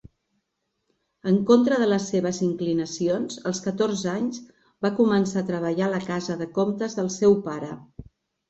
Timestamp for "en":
1.31-1.35